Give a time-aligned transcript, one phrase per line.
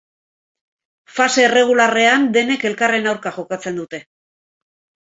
[1.17, 4.05] Fase erregularrean denek elkarren aurka jokatzen dute.